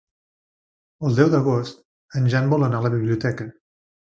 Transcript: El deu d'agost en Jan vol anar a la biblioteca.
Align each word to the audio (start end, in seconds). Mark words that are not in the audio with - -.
El 1.09 1.17
deu 1.19 1.29
d'agost 1.35 1.83
en 2.21 2.33
Jan 2.35 2.51
vol 2.55 2.69
anar 2.71 2.81
a 2.81 2.87
la 2.87 2.95
biblioteca. 2.99 3.53